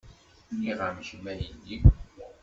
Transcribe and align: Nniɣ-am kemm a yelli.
Nniɣ-am 0.53 0.97
kemm 1.07 1.25
a 1.31 1.33
yelli. 1.41 1.77